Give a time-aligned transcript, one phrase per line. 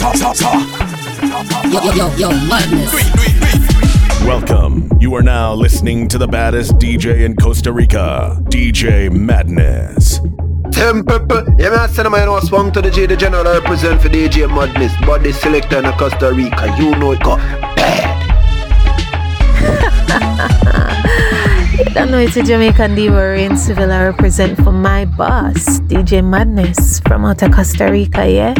[0.00, 2.92] Yo, yo, yo, yo, madness.
[4.24, 4.88] Welcome.
[5.00, 10.20] You are now listening to the baddest DJ in Costa Rica, DJ Madness.
[10.70, 14.08] Tim Pepper, yeah man, send man was swung to the J, the general represent for
[14.08, 17.38] DJ Madness, but body selector in Costa Rica, you know it got
[17.74, 18.14] bad.
[21.78, 26.24] You don't know it's a Jamaican diva in civil I represent for my boss, DJ
[26.24, 28.54] Madness from out of Costa Rica, yeah?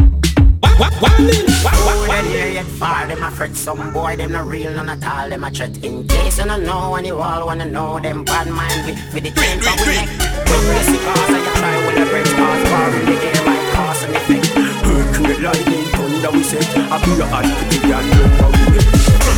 [2.79, 5.83] Far, them a fret some boy, them not real, none at all, them a threat.
[5.83, 9.23] In case you don't know, and you all wanna know, them bad mind with, with
[9.23, 10.09] the chain from we neck
[10.47, 13.65] When you see cars, you try with the bridge cars, far in the game, like
[13.73, 14.45] cause and effect.
[14.91, 19.28] Earthquake, lightning, thunder, we say, I your eye, to the and you how we get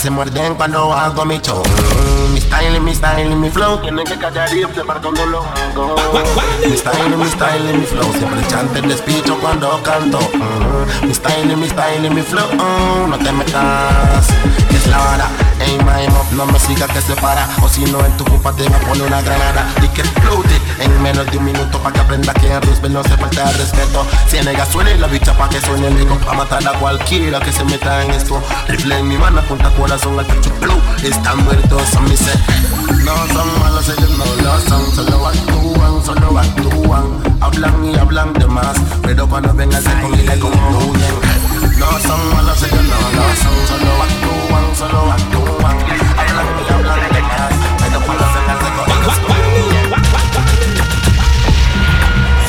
[0.00, 1.62] se muerden cuando hago mi show.
[2.32, 5.94] Mi style, mi style, mi flow Tienen que callar y observar cuando lo hago.
[6.66, 10.18] Mi style, mi style, mi flow Siempre chante despicho cuando canto.
[10.32, 12.46] Mm, Mi style, mi style, mi flow
[13.08, 14.28] No te metas,
[14.70, 15.28] es la vara
[16.32, 17.48] No me sigas que se para.
[17.62, 19.68] O si no en tu culpa te va a poner una granada.
[19.82, 23.02] Y que explote en menos de un minuto Pa' que aprenda que en Roosevelt no
[23.02, 24.06] se falta de respeto.
[24.28, 27.52] Si en ella suene la bicha pa' que el rico Pa' matar a cualquiera que
[27.52, 28.42] se meta en esto.
[28.68, 30.80] Rifle en mi mano, apunta corazón al pecho blue.
[31.02, 32.40] Están muertos a mi set
[33.04, 34.94] No son malos, ellos no lo son.
[34.94, 37.36] Solo actúan, solo actúan.
[37.40, 38.76] Hablan y hablan de más.
[39.02, 43.66] Pero cuando vengan se conmigo concluyen No son malos, ellos no lo son.
[43.68, 44.39] Solo actúan,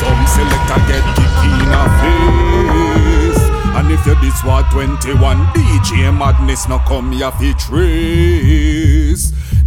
[0.00, 3.42] Some selector get kick in a face.
[3.76, 9.01] And if you this war 21 DJ Madness no come ya fi trace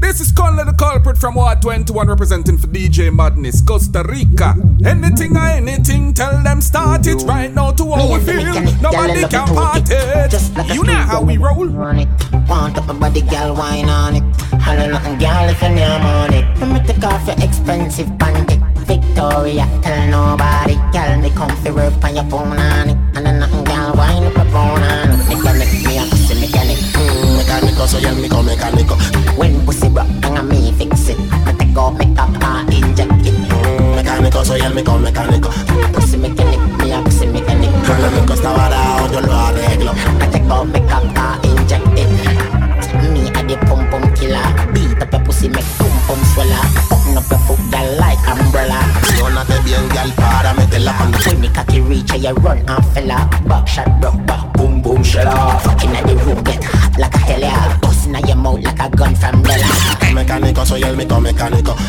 [0.06, 4.54] This is Conley the culprit from War 21 representing for DJ Madness Costa Rica
[4.86, 8.54] Anything or anything tell them start it right now to how we feel
[8.86, 9.96] Nobody can party
[10.76, 11.68] You know how we roll
[11.98, 12.08] it.
[12.48, 14.24] Want up my body, girl, wine on it.
[14.62, 16.46] Holla nothing, girl, if you name on it.
[16.60, 18.62] Let me take off your expensive panty.
[18.86, 20.76] Victoria, tell nobody.
[20.94, 22.98] Girl, me come fi work on your phone on it.
[23.16, 25.25] And then nothing, girl, wine up your phone on it.
[27.85, 28.97] Mm, so me go mechanical.
[29.38, 31.19] When pussy broke, on me fix it.
[31.46, 33.38] Me take off me top, I inject it.
[33.96, 35.51] Mechanical, so yeah, me go mechanical.
[35.94, 37.69] Pussy mechanic, me a pussy mechanic.
[37.85, 39.94] Hola, me costa varao, yo lo arreglo.
[40.18, 42.09] Me take off me top, I inject it.
[43.13, 44.41] Me a the pum pum killer.
[44.73, 46.62] Beat up your pussy, make pum pum swella.
[46.90, 48.81] Open up your foot, girl, like umbrella.
[49.02, 53.29] Perdónate bien, girl, para meterla cuando When me cocky reach, you run and fella.
[53.47, 55.59] Back shot, broke back, boom boom shella.
[55.62, 57.78] Fucking at the room, get hot like a hell yeah.
[57.82, 59.66] Busting at your mouth like a gun from Della.
[60.14, 61.76] Mecánico, soy el mico mecánico.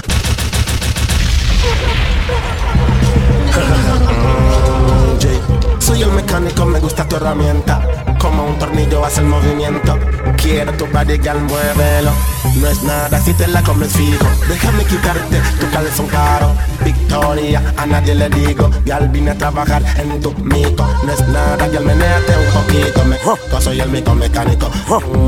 [5.20, 5.40] Jay,
[5.78, 8.05] Soy el mecánico, me gusta tu herramienta.
[8.18, 9.98] Como un tornillo hace el movimiento.
[10.36, 12.12] Quiero tu body, girl, muévelo.
[12.60, 14.24] No es nada si te la comes fijo.
[14.48, 16.52] Déjame quitarte tu calzón caro.
[16.84, 18.70] Victoria, a nadie le digo.
[18.84, 20.86] Girl, vine a trabajar en tu mico.
[21.04, 23.04] No es nada, girl, menéate un poquito.
[23.04, 23.16] Me,
[23.50, 24.70] yo soy el mico mecánico.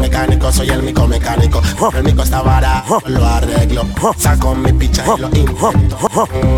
[0.00, 1.62] Mecánico, soy el mico mecánico.
[1.94, 3.84] El mico está barato, lo arreglo.
[4.16, 5.98] Saco mi picha y lo intento.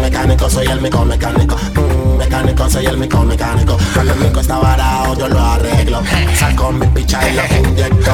[0.01, 1.57] Mecánico, soy el mico mecánico.
[2.41, 3.77] Mecánico, soy el mico mecánico.
[4.01, 6.01] El mico está barato, yo lo arreglo.
[6.39, 8.13] Saco mi picha y lo inyecto.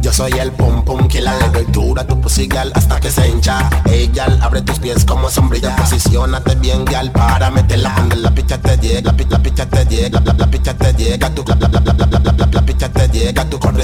[0.00, 3.68] Yo soy el pum pum que la doy dura tu pussy hasta que se hincha
[3.84, 4.10] Ey
[4.40, 9.10] abre tus pies como sombrilla Posiciónate bien gal para meterla Cuando la picha te llega,
[9.12, 11.92] la, pi- la picha te llega La, picha te llega, tu la, la, la, la,
[11.92, 12.62] la, la, la, la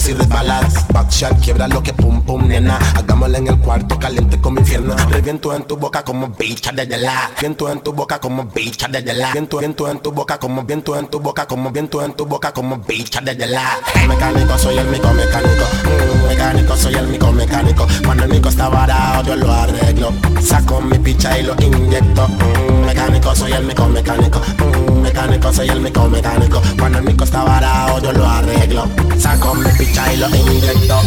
[0.08, 0.86] y resbalas.
[0.92, 2.78] Backshot, quiebra lo que pum pum, nena.
[2.94, 4.94] Hagámoslo en el cuarto caliente como infierno.
[5.10, 7.30] Reviento en tu boca como bicha de la.
[7.40, 9.32] Viento en tu boca como bicha de la.
[9.32, 12.52] Viento, viento en tu boca como viento en tu boca como viento en tu boca
[12.52, 13.78] como bicha de la.
[14.08, 15.64] Mecánico, soy el mico mecánico.
[15.84, 17.86] Mm, mecánico, soy el mico mecánico.
[18.04, 20.12] Cuando el mico está varado, yo lo arreglo.
[20.40, 22.28] Saco mi picha y lo inyecto.
[22.28, 24.40] Mm, mecánico, soy el mico mecánico.
[24.40, 26.62] Mm, mecánico, soy el mico mecánico.
[26.78, 28.88] Cuando el mico está varado, yo lo arreglo.
[29.18, 31.00] Saco mi picha y lo inyecto.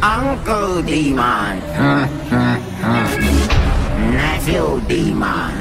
[0.00, 1.60] Uncle Demon.
[4.12, 5.52] Nephew Demon.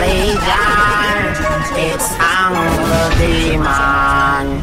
[0.00, 1.08] Legion.
[1.74, 4.62] It's Uncle Demon.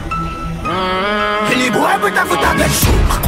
[1.51, 3.15] Any boy with a foot a get shook.
[3.19, 3.24] Me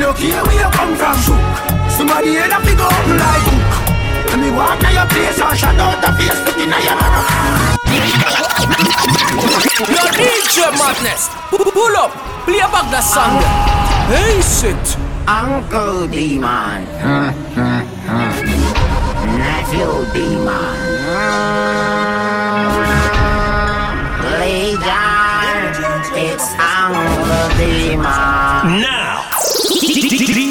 [0.00, 1.16] no care where you come from.
[1.20, 1.44] Shook.
[1.92, 3.70] Somebody head up go up like hook.
[4.32, 6.96] Let me walk to your place and shut out the face to deny your
[9.94, 12.12] Yo, DJ Madness, pull up,
[12.44, 13.40] play back the song.
[14.08, 14.86] Hey, shit.
[15.28, 16.84] Uncle Demon.
[19.36, 20.76] Nephew Demon.
[24.40, 25.60] Legion.
[26.16, 28.80] It's Uncle Demon.
[28.82, 28.99] Now,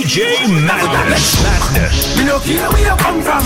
[0.09, 0.25] DJ
[0.65, 1.37] Madness.
[1.43, 2.17] Madness.
[2.17, 3.45] Me no care where you come from.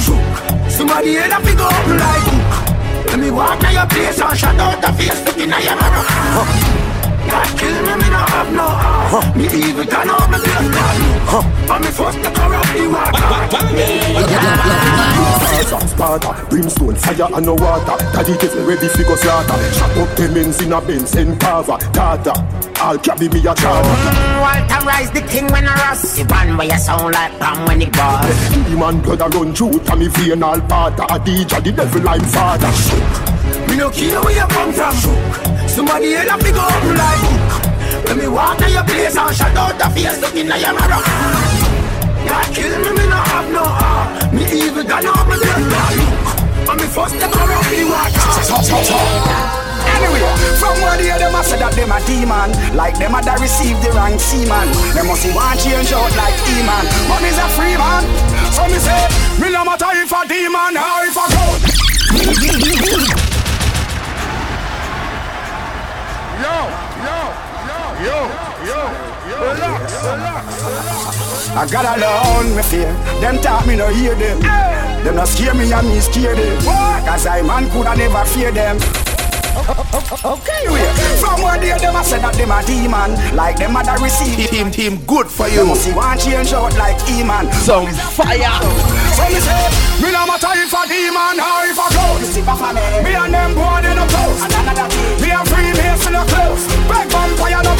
[0.70, 3.06] Somebody head up go up like.
[3.08, 6.93] Let me walk to your place and shut out the face to deny your
[7.34, 9.36] God kill me, me no have no heart.
[9.36, 11.46] Me even turn out me blood clot.
[11.74, 13.34] And me first to corrupt the water.
[15.88, 17.98] Sparta, brimstone, fire and no water.
[18.14, 19.58] Daddy get ready fi go slaughter.
[19.74, 21.78] Shut up the men's in a Benz and Carver.
[21.92, 22.34] Tata,
[22.76, 23.94] I'll carry me a charger.
[24.40, 26.16] Walter Rise the king when I rust.
[26.16, 28.54] The one where you sound like Pam when it bust.
[28.68, 31.00] Demon blood a run through to me vein all part.
[31.00, 32.70] A DJ, the devil I'm father.
[33.68, 34.96] Me no care where you come from.
[34.96, 35.53] Shook.
[35.74, 38.06] Somebody head up go up like hook.
[38.06, 41.02] Let me walk to your place and shut out the face to inna your marrow.
[42.30, 44.30] God kill me, me no have no heart.
[44.30, 46.70] Me even got no me blood clot look.
[46.70, 48.22] And me first to corrupt the water.
[49.98, 50.22] Anyway,
[50.62, 53.76] from where they them a say that them a demon Like them a da receive
[53.84, 58.06] the rank seaman Them must see one change out like E-man But a free man
[58.56, 59.10] So me say,
[59.42, 63.33] me no matter if a demon or if a goat
[71.56, 72.92] I got alone, me fear.
[73.22, 74.40] Them talk me no hear them.
[75.06, 76.58] Them no scare me and me scare them.
[77.06, 78.78] Cause I man coulda never fear them.
[80.26, 80.90] Okay, wait.
[81.22, 83.14] From where they them a say that them a demon.
[83.38, 84.74] Like them a da receive him.
[84.74, 85.66] Him good for Them you.
[85.70, 87.86] must see one change out like E-man Some
[88.18, 88.58] fire.
[89.14, 89.70] So me say,
[90.02, 92.34] me no matter if a demon or if a ghost.
[93.06, 94.42] Me and them boy they no close
[95.22, 96.66] Me a free base in a close.
[96.90, 97.73] Beg vampire no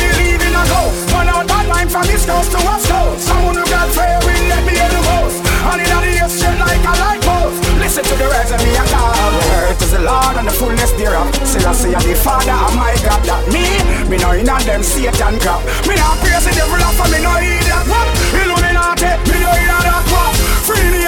[1.84, 4.92] line from East Coast to West Coast Someone who got fair will let me in
[4.92, 8.60] the ghost And in the straight like a light post Listen to the words of
[8.64, 11.28] me a call The earth is the Lord and the fullness thereof.
[11.44, 13.66] Still I say the Father and my God that me
[14.08, 15.60] Me no in on them Satan crap.
[15.88, 18.08] Me not praise the devil off me no hear that what?
[18.32, 20.32] Illuminati, me no in on that what?
[20.64, 21.04] Free me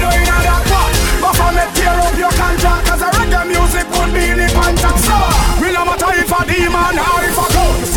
[0.00, 0.92] no in on that what?
[1.20, 4.48] But for me tear up your contract Cause the reggae music would be in the
[4.52, 5.16] contact So
[5.60, 7.94] me no matter if a demon or if a ghost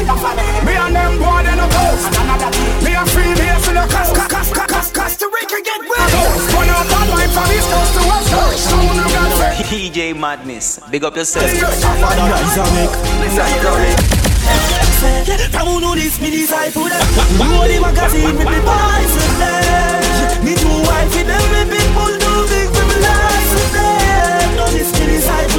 [0.66, 2.06] Me and them boy they no ghost
[2.84, 6.10] Me a free nation, no cost Cost, cost, cost, Costa Rica get wet
[6.54, 9.28] Run out that line from East Coast to West Coast Someone who got
[9.68, 11.46] DJ Madness, big up yourself.
[15.78, 17.06] Know this, me disciple them
[17.38, 22.27] Know magazine, me be boys with them Me too wide for them,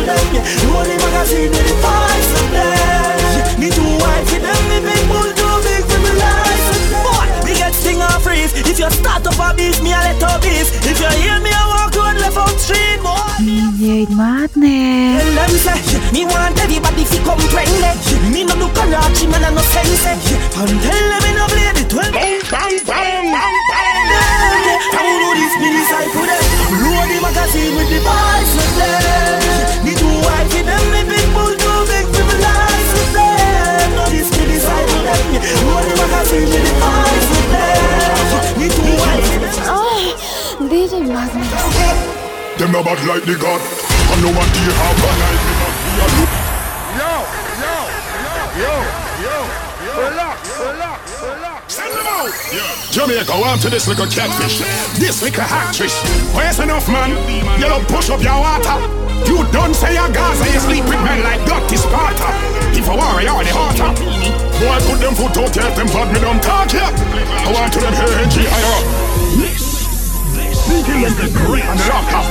[0.09, 0.25] them
[0.65, 5.05] Know the magazine, me be boys with them Me too wide for them, me big
[5.09, 9.27] bull too big for me life with me get sting off reef If you start
[9.27, 12.17] up a beef, me a let up beef If you hear me, I walk road
[12.21, 13.29] left out street, boy.
[13.41, 15.23] DJ Madness.
[15.23, 15.79] Tell them say
[16.13, 20.19] Me want everybody comprehend it Me no man, I no sense it.
[20.59, 23.58] And tell them me no play the 12 Bang, bang, bang, bang,
[24.79, 26.45] bang How do this me disciple them
[26.79, 29.43] Load the magazine with the boys with them
[29.99, 35.23] too wide for them, big bull too big me life with them this disciple them
[35.67, 40.15] Load the magazine with the boys with them too wide for them Oh.
[42.59, 43.61] Them bad like the God.
[44.19, 44.99] No one day have.
[45.99, 46.07] Yo,
[46.99, 47.13] yo,
[47.63, 47.77] yo,
[48.59, 48.75] yo,
[49.23, 49.37] yo,
[49.85, 51.48] yo, relax, relax,
[52.25, 52.91] relax.
[52.91, 54.59] Jamaica, want to this little catfish.
[54.99, 55.95] This little actress.
[56.35, 57.15] Where's enough, man?
[57.61, 58.79] You don't push up your water.
[59.27, 62.31] You don't say your Gaza, you sleep with men like dirty Sparta.
[62.73, 63.91] If I worry, you're the hotter.
[64.59, 66.83] Boy, put them foot out, tell them bad me don't talk here.
[66.83, 68.85] I want to them here, G, higher up.
[69.37, 69.85] This,
[70.39, 72.23] this is the great and the locker.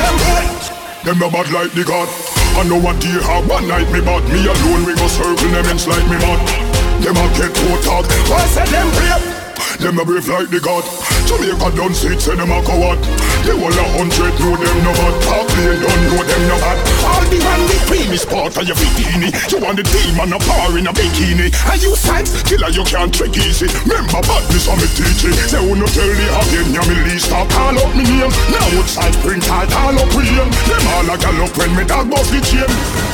[0.00, 0.62] Them?
[1.04, 2.08] Them no bad like the God.
[2.54, 4.22] I know what they have one night me bad.
[4.30, 6.71] Me alone we go circle them ends like me mad.
[7.02, 8.06] Them a get to talk.
[8.30, 9.78] Why say them brave?
[9.80, 11.11] Them a brave like the God.
[11.26, 12.98] Jamaica done see say them a coward.
[13.46, 15.14] They all a hundred know them no bad.
[15.22, 16.78] Talk they don't know them no bad.
[17.06, 19.30] All the man the premise part of your bikini.
[19.50, 21.50] You want the demon a power in a bikini.
[21.70, 23.70] And you sides killer you can't trick easy.
[23.86, 25.34] Remember badness on me teaching.
[25.46, 28.32] Say who no tell the again ya me least stop call up me name.
[28.50, 30.46] Now outside print I call up real.
[30.66, 32.70] Them all a gal up when me dog bust the chain.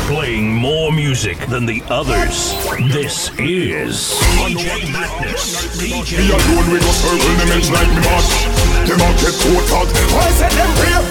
[0.09, 2.57] Playing more music than the others.
[2.89, 5.77] This is DJ Madness.
[5.77, 8.59] Me alone we go circle them ends like me.
[8.89, 9.89] Them a get too hot.
[10.15, 11.07] Why say them brave?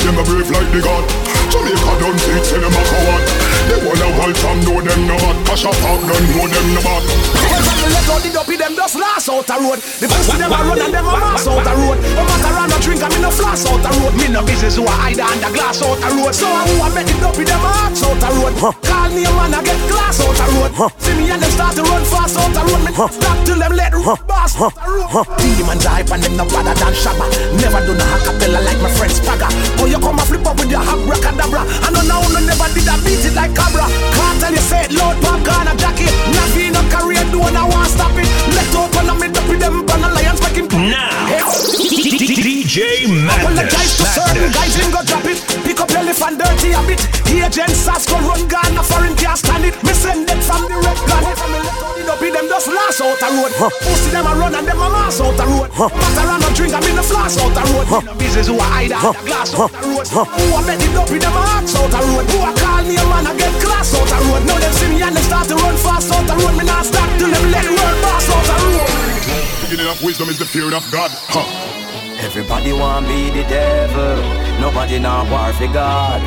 [0.00, 1.04] Them a brave like the God.
[1.48, 3.24] Jamaica done see it, say them a coward.
[3.68, 5.36] They wanna wild from know them no bad.
[5.44, 7.02] Pasha Park don't know them no bad.
[7.04, 9.80] When from the left out the dopey, them just last out the road.
[9.80, 11.98] The first them a run and them a mass out the road.
[12.16, 14.12] No matter around no drink and me no flash out the road.
[14.16, 16.32] Me no business who a hide under glass out the road.
[16.32, 18.54] So I who a make the dopey, them a hearts out the road.
[19.08, 20.92] Call me a man a get glass out the road.
[21.00, 22.84] See me and them start to run fast out the road.
[22.84, 25.24] Me stop till them let road boss out the road.
[25.40, 27.24] Demons hype and them no better than Shabba.
[27.56, 29.48] Never do no acapella like my friend Spragga.
[29.80, 31.64] Oh you come a flip up with your abracadabra.
[31.64, 33.88] I know now no never did a beat it like Cabra.
[33.88, 36.12] Can't tell you say it loud, pop gun a jacket.
[36.36, 38.28] Navi no career do and I want stop it.
[38.52, 41.32] Let open and me up with them pan alliance make him Now,
[42.12, 44.52] DJ Apologize to certain Madness.
[44.52, 45.67] guys, him go drop it.
[45.78, 46.98] Pick up elephant dirty a bit.
[47.30, 49.78] Agent Sass go run Ghana foreign can't stand it.
[49.86, 51.38] Me send them from the red planet.
[51.38, 53.54] From the left out the dopey, them just last out the road.
[53.86, 55.70] Pussy them a run and them a mass out the road.
[55.78, 57.86] Matter around no drink and me no flash out the road.
[57.94, 60.06] Me no business who a hide out the glass out the road.
[60.10, 62.26] Who a make the dopey, them a hearts out the road.
[62.26, 64.42] Who a call me a man a get class out the road.
[64.50, 66.58] Now them see me and them start to run fast out the road.
[66.58, 68.82] Me not stop till them let world pass out the road.
[69.62, 71.14] Beginning of wisdom is the fear of God.
[71.30, 71.77] Huh.
[72.20, 74.16] Everybody want be the devil.
[74.60, 76.20] Nobody now war for God.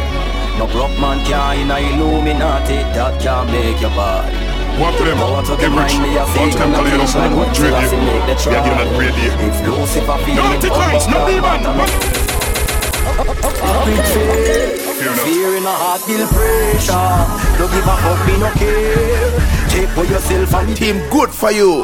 [0.57, 4.31] No broke man can in a Illuminati that can make your bad.
[4.79, 5.93] Walk to them, Power to get the rich.
[5.99, 7.21] mind, me a Walk fake to them, call it up, connotation.
[7.21, 7.35] man.
[7.37, 8.07] What Trade you have to you.
[8.07, 8.97] make the Yeah, give them that try.
[8.97, 9.35] grade here.
[9.51, 11.59] If Lucifer feeling Naughty Christ, no demon.
[15.23, 17.17] Fear in a heart, feel pressure.
[17.59, 19.31] Don't give a fuck, me no care.
[19.69, 21.83] Take for yourself and Team good for you.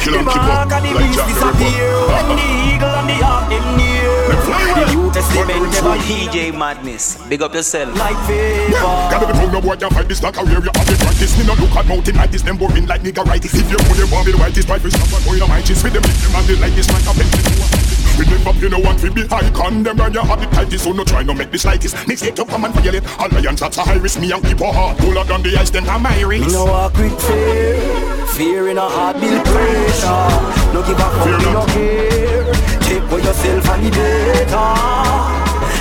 [0.00, 0.72] Kill the and keep mark up.
[0.72, 1.92] and the Like beast Jack the disappear.
[1.92, 2.10] Ripper.
[2.10, 4.10] When the eagle and the hawk them near.
[4.30, 6.30] The New Testament never heed.
[6.30, 7.18] DJ Madness.
[7.28, 7.92] Big up yourself.
[7.98, 8.72] Like favor.
[9.12, 11.36] Gotta be told no boy can fight this like a career You have to practice
[11.36, 13.96] Me no look at mountain like this Them boring like nigga right If you put
[13.98, 15.82] them on me the white is right We stop and go in a mind With
[15.82, 17.89] them lick them and they like this like a pencil
[18.20, 20.84] We live up you know want to be high Condemn and you have the tightest
[20.84, 23.78] So no try no make the slightest Next hit to come and violate Alliance that's
[23.78, 26.02] a high risk Me and keep a heart Pull out on the ice Then I'm
[26.02, 28.26] my Me no walk with fear.
[28.36, 30.28] Fear in a heart build pressure.
[30.72, 32.52] No give a fuck, Fear me no care.
[32.84, 34.64] Take for yourself and the data.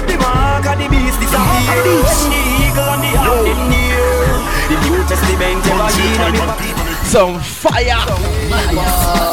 [0.08, 1.76] The mark of the beast disappear.
[1.76, 4.00] When the eagle and the hawk them near.
[4.72, 6.80] The New Testament never heed.
[6.80, 8.06] and the Some fire.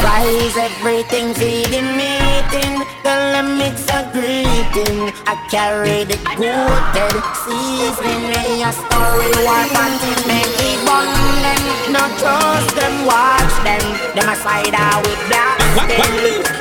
[0.01, 2.81] Rise, everything feeding meeting.
[3.03, 5.13] Tell them it's a greeting.
[5.25, 8.33] I carry the coated seasoning.
[8.33, 11.05] Lay a story warp and make it bun
[11.45, 11.61] them.
[11.93, 13.83] No trust them, watch them.
[14.15, 15.57] Them a side out with black.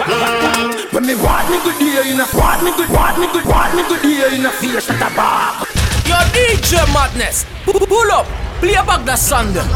[0.06, 0.92] Mm.
[0.92, 3.74] When me want me good day in a want me good want me good want
[3.74, 5.66] me good day in a face at the back.
[6.04, 7.46] Yo, DJ Madness.
[7.64, 8.45] Pull up.
[8.60, 9.68] Play back that song then.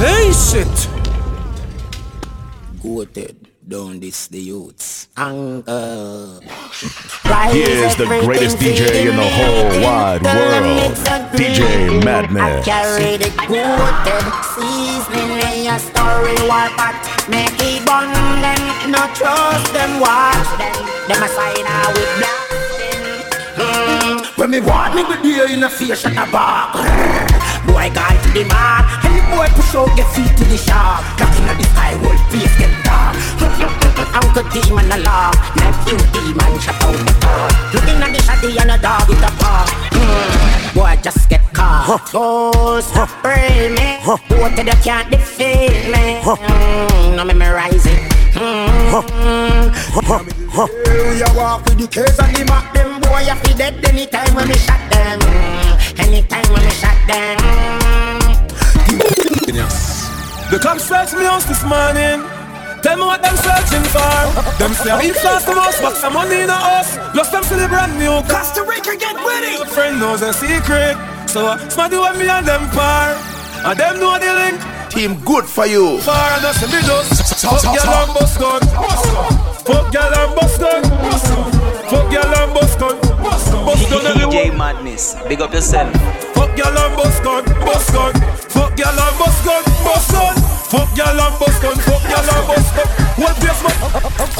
[0.00, 0.88] Face it.
[2.80, 3.36] Goated.
[3.66, 5.08] Down this the youths.
[5.16, 6.40] Anchor.
[7.52, 10.92] He is the greatest DJ in the whole wide world.
[11.32, 12.64] DJ I Madness.
[12.64, 16.98] carry the goated seasoning in your story war pot.
[17.30, 18.10] Make it bun
[18.42, 20.74] them, no trust them, watch them.
[21.06, 23.22] Them a sign out with blasting.
[23.62, 24.38] Mm.
[24.38, 27.21] When me want me good day in a face at the back.
[27.72, 31.00] Boy gone to the mark, And the boy push out get feet to the shark.
[31.16, 33.16] Looking at the sky, whole face get dark.
[34.20, 37.48] Uncle demon a law, nephew demon shut out the car.
[37.72, 39.64] Looking at the shotty and a dog with a paw.
[39.96, 40.74] Mm.
[40.76, 42.12] Boy just get caught.
[42.12, 44.04] Oh, stop pray me.
[44.04, 46.20] Both of you can't defeat me.
[46.20, 47.16] Mm.
[47.16, 48.00] No memorize it.
[48.36, 49.72] Mm.
[51.12, 54.34] We a walk with the case and the map them Boy, you feel dead anytime
[54.34, 55.61] when me shot them.
[55.98, 57.38] Anytime when me shot them.
[60.52, 62.20] The clock strikes me house this morning.
[62.82, 64.20] Tell me what them searching for.
[64.60, 66.98] Them say I fast the most, but some money in a house.
[67.12, 68.20] Plus them still brand new.
[68.28, 69.56] Costa Rica, get ready.
[69.56, 70.98] Good friend knows a secret.
[71.26, 73.16] So smarty what me and them par.
[73.64, 74.60] And them know the link.
[74.90, 76.00] Team good for you.
[76.00, 78.60] Far and us me just Fuck your and bust gun.
[79.64, 81.61] Fuck your and bust gun.
[81.92, 82.98] Fuck your and bust gun.
[83.22, 85.92] Bust gun DJ Madness, big up yourself.
[86.32, 87.44] Fuck your and bust gun.
[87.66, 88.14] Bust gun.
[88.48, 89.62] Fuck your and bust gun.
[89.84, 90.61] Bust gun.
[90.72, 91.76] Fuck your and bust gun.
[91.84, 92.88] Fuck your and bust gun.
[93.20, 93.76] One face man.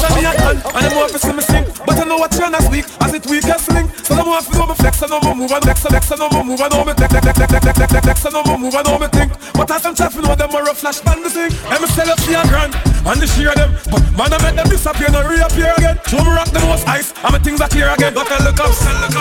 [0.00, 2.48] Send me a hand and them want to me sing, but I know what you're
[2.48, 3.92] not weak as it weak as sling.
[4.00, 6.40] So them want to know me flex and me move and flex flex and me
[6.40, 8.96] move and know me flex flex flex flex flex flex and me move and know
[8.96, 9.30] me think.
[9.52, 11.52] But as I'm chatting, know them a flash band the thing.
[11.68, 14.72] And me sell up a grand and the share them, but man I make them
[14.72, 16.00] disappear and reappear again.
[16.08, 18.16] Show me rock the most ice and my things are clear again.
[18.16, 18.72] Got to look up,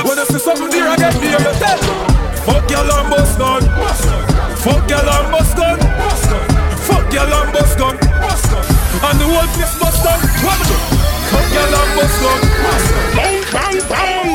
[0.08, 1.76] when I see something dear again, be you tell.
[2.48, 3.68] Fuck your lumbo gun.
[4.64, 6.31] Fuck your lumbo gun.
[7.12, 7.96] Fuck your lumbo gun.
[9.04, 10.20] And the whole place bust down.
[10.48, 10.78] What me do?
[11.28, 12.40] Fuck your lumbo gun.
[13.18, 14.32] Bang bang bang.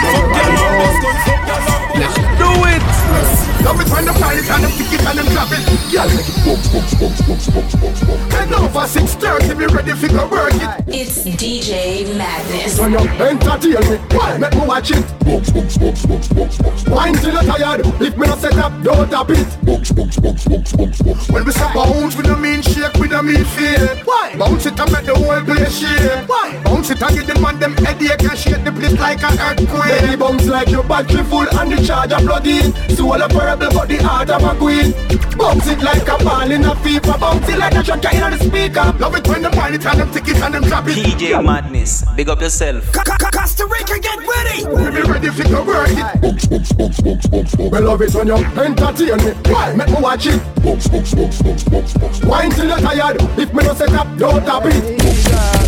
[0.00, 1.16] Fuck your lumbo gun.
[1.28, 3.51] Fuck your lumbo Let's do it.
[3.62, 5.62] Love it when the pilot and them ticket and them drop it.
[5.92, 8.18] Girl, make it boom, boom, boom, boom, boom, boom, boom.
[8.30, 10.70] Head over 6:30, be ready for go work it.
[10.88, 12.78] It's DJ Madness.
[12.80, 15.06] When you entertain me, why make me watch it?
[15.22, 16.92] Boom, boom, boom, boom, boom, boom.
[16.92, 17.86] Wine till you're tired.
[18.02, 19.46] If me not set up, don't tap it.
[19.62, 21.16] Boom, boom, boom, boom, boom, boom.
[21.32, 23.86] When we say bounce, we don't mean shake, we don't mean feel.
[24.04, 24.34] Why?
[24.36, 26.28] Bounce it and make the whole place shake.
[26.28, 26.60] Why?
[26.64, 30.00] Bounce it and give the man them headache and shake the place like an earthquake.
[30.02, 32.74] Baby bounce like your battery full and the charger plug in.
[32.96, 34.92] So all a parable but the heart of a queen.
[35.36, 37.20] Bounce it like a ball in a FIFA.
[37.20, 38.94] Bounce it like a shot in the speaker.
[38.98, 40.96] Love it when the pilot and them tickets and them drop it.
[40.96, 42.90] DJ Madness, big up yourself.
[42.92, 44.64] Costa Rica, get ready.
[44.66, 46.20] We be ready for go work it.
[46.20, 47.70] Boom, boom, boom, boom, boom, boom.
[47.70, 49.32] We love it when you entertain me.
[49.52, 49.74] Why?
[49.74, 50.40] Make me watch it.
[50.62, 52.28] Boom, boom, boom, boom, boom, boom.
[52.28, 53.16] Wine till you're tired.
[53.38, 55.61] If me no set up, don't tap it.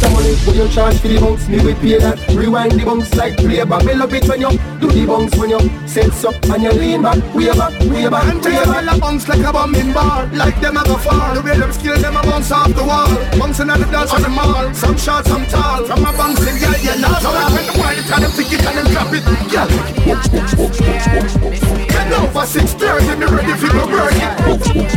[0.00, 2.16] The money when you charge for the bounce, me will pay that.
[2.32, 3.84] Rewind the bounce like playback.
[3.84, 7.02] Me love it when you do the bounce when you sense up and you lean
[7.02, 8.24] back, way back, way back.
[8.24, 11.34] And tell you all a bounce like a bombing bar, like them a go far.
[11.34, 14.22] The way them skill them a bounce off the wall, bouncing at the dance on
[14.22, 14.72] the mall.
[14.72, 15.84] Some short, some tall.
[15.84, 17.12] From a bouncing girl, you know.
[17.20, 19.68] So I when the party time, them pick it and them drop it, girl.
[21.92, 24.96] Bend over six thirty, me ready for the work it.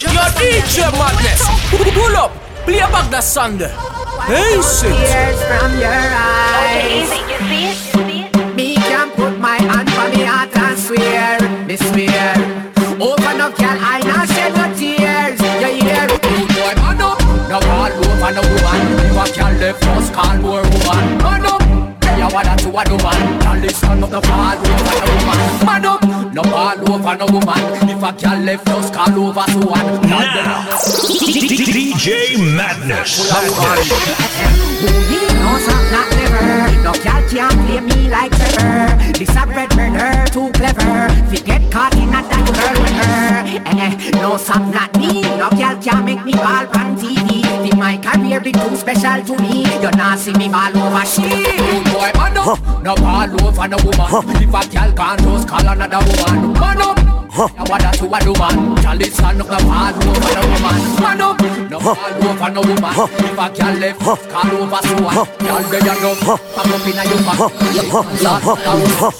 [0.00, 1.42] Yo, DJ Madness,
[1.94, 2.30] pull up,
[2.64, 3.24] play back that
[3.58, 3.74] there.
[4.26, 4.94] Hey, shit.
[4.94, 7.10] Tears from your eyes.
[8.54, 12.34] Me can put my hand on me heart and swear, me swear.
[13.00, 14.23] Open up, girl, I not
[20.14, 21.18] call more woman.
[21.18, 21.62] Man up.
[22.14, 23.20] You want to a woman.
[23.42, 25.38] Girl, listen up, no call over no woman.
[25.66, 26.00] Man up.
[26.32, 27.62] No call over no woman.
[27.90, 29.88] If a girl left, just call over to one.
[30.08, 30.62] Now,
[31.18, 33.32] DJ Madness.
[34.84, 39.74] Movie no some not never No girl can't play me like Trevor This a red
[39.76, 44.70] murder, too clever Fi get caught in a that girl with her eh, No some
[44.72, 48.76] not me No girl can make me ball on TV The my career be too
[48.76, 49.64] special to me.
[49.80, 51.32] You not see me ball over shit.
[51.32, 52.60] Rude boy man up.
[52.84, 54.36] No ball over no woman.
[54.36, 56.52] If a girl can't just call another woman.
[56.60, 56.98] Man up.
[57.34, 60.76] You want to a woman Girl listen up no ball over no woman.
[61.00, 61.40] Man up.
[61.70, 62.92] No ball over no woman.
[63.24, 67.24] If a girl left call over someone Girl they you know Pop up inna your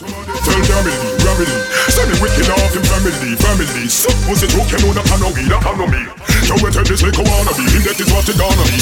[0.04, 1.56] back Tell Jamily, Ramily
[1.88, 3.88] Send me wicked off in family, family.
[3.88, 6.02] Sick pussy joke, you know that I know me, that I know me
[6.44, 7.64] You wait till this like a wannabe.
[7.64, 8.78] In that is what it gonna be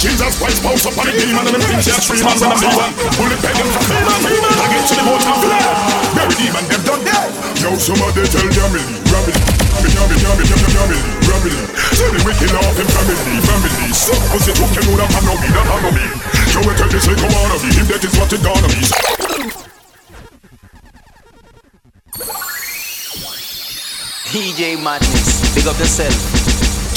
[0.00, 2.62] Jesus Christ, bounce up on the demon And them things you stream and when I'm
[2.62, 5.72] leaving Bullet begging for fame I get to the and flare
[6.16, 7.28] Bury demon, them done dead.
[7.60, 9.42] Yo, somebody tell Jamily, Ramily
[9.90, 11.62] Jamily, Jamily, Jamily, Ramily
[11.98, 13.92] Send me wicked off in family, family.
[14.32, 16.06] Pussy joke, you know that I know me, that I know me
[16.48, 17.68] You wait till this like a wannabe.
[17.74, 19.69] In that is what it gonna be
[24.30, 26.12] DJ Madness, big up yourself.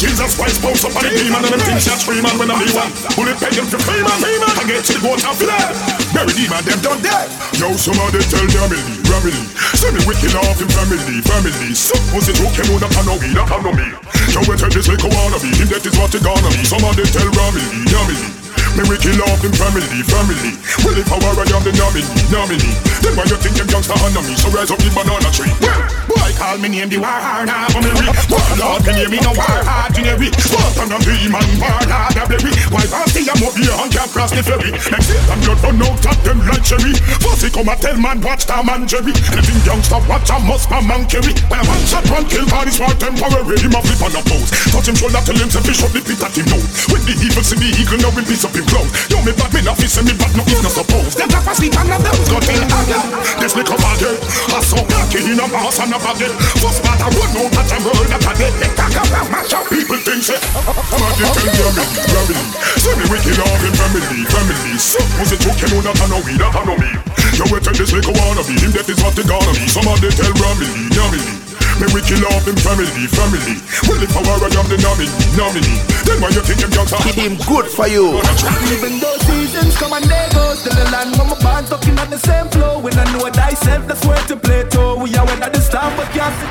[0.04, 2.92] Jesus Christ bounce up on the demon and them things you scream when I'm leaving
[3.16, 5.72] Bullet peg them for fame and fame and get to the goat and flare
[6.12, 7.32] Bury demon, them done dead.
[7.56, 9.44] Yo, somebody tell Ramily, Ramily
[9.80, 11.72] Send me wicked off in family, family.
[12.12, 13.88] Pussy joke, you know that I know me, that I know me
[14.36, 16.68] Yo, we tell this a wannabe, him that is what it gonna be.
[16.68, 18.43] Somebody tell Ramily, Ramily
[18.78, 20.58] me we kill off in family, family.
[20.82, 22.76] Well if I were I am the nominee, nominee.
[23.06, 24.34] Then why you think them youngster under me?
[24.36, 25.54] So rise up the banana tree.
[25.62, 29.12] Well, Boy call me name the war hard now for me read Warlord can hear
[29.12, 30.32] me no war hard generic.
[30.40, 34.32] Fuck on a demon warlord a berry Why party I'm up here and can't cross
[34.32, 34.72] the ferry.
[34.72, 38.24] Next year I'm blood run out of them like cherry Fussy come a tell man
[38.24, 39.12] watch Tom and Jerry.
[39.36, 41.36] Anything youngster watch a must my man carry.
[41.52, 43.60] When a one shot one kill body smart temporary.
[43.60, 46.00] Him a flip on a pose Touch him shoulder tell him to fish up the
[46.00, 48.64] pit at him nose When the evil see the eagle now him piece up him
[48.72, 51.20] clothes Yo me bad me not fi say me bad no if no suppose.
[51.20, 53.08] Them drop asleep and a those go till again
[53.44, 54.16] This little baggy
[54.56, 56.30] I saw cocky in a mass and a baggy
[56.62, 59.66] First part I run out at a that a dead They talk about mash up
[59.70, 62.46] people think say I'm a defend family, family
[62.78, 66.22] Say me wicked off in family, family So was it joke you that I know
[66.22, 66.92] me, that I know me
[67.34, 70.32] Yo we tell this little wannabe Him death is what they gonna be Somebody tell
[70.38, 71.43] Ramily, Ramily
[71.80, 73.56] me we kill off him family, family.
[73.88, 76.88] Well if I were I am the nominee, nominee Then why you think him young
[77.02, 78.20] Keep him good for you.
[78.74, 82.10] Even though seasons come and they go Still the land from my band talking at
[82.10, 82.80] the same flow.
[82.80, 85.00] When I know thyself, that's where to play to.
[85.02, 86.50] We are when at the start but can't see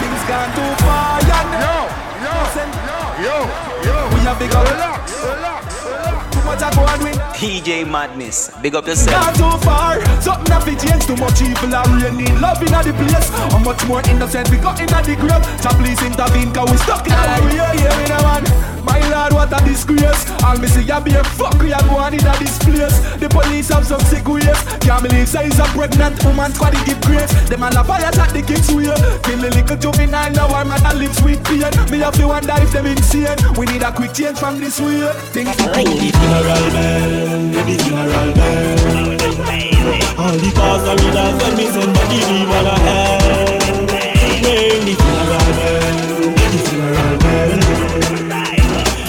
[0.00, 1.76] Things gone too far, yeah Yo,
[2.24, 2.34] yo,
[3.24, 3.36] yo,
[3.84, 3.96] yo.
[4.14, 8.50] We are big up Relax, relax, relax Too much I go and win DJ Madness,
[8.62, 9.14] big up yourself.
[9.14, 12.92] Not too far, something have to change Too much evil and need love in the
[12.98, 13.30] place.
[13.54, 15.46] How much more innocent we got in the grave?
[15.62, 17.54] So please intervene cause we stuck in the way.
[17.54, 18.42] Yeah, we know man
[18.82, 20.26] My lord, what a disgrace.
[20.42, 21.54] All me see ya be a fuck.
[21.62, 22.98] We are going in this place.
[23.22, 24.58] The police have some sick ways.
[24.82, 27.30] Can't believe say is a pregnant woman squad give grace.
[27.46, 28.90] Them all a fire at the king's way
[29.22, 31.70] Kill the little juvenile now our mother lives with pain.
[31.90, 33.38] Me have to wonder if them insane.
[33.54, 35.06] We need a quick change from this way.
[35.30, 38.78] Things Ring the funeral bell, the funeral bell.
[40.18, 43.48] All the cars are readers when me send back the demon a hell.
[44.44, 45.84] Ring the funeral bell,
[46.52, 47.52] the funeral bell.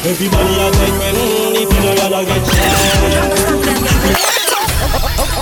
[0.10, 1.16] Everybody a take when
[1.56, 2.44] the funeral a get